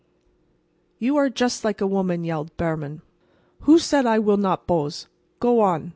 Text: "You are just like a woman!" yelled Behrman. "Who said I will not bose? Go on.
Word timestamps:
"You 0.97 1.15
are 1.17 1.29
just 1.29 1.63
like 1.63 1.79
a 1.79 1.85
woman!" 1.85 2.23
yelled 2.23 2.57
Behrman. 2.57 3.03
"Who 3.67 3.77
said 3.77 4.07
I 4.07 4.17
will 4.17 4.37
not 4.37 4.65
bose? 4.65 5.07
Go 5.39 5.59
on. 5.61 5.89